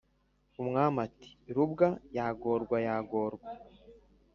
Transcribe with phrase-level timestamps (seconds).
[0.61, 3.47] ”umwana ati “rubwa yagorwa yagorwa!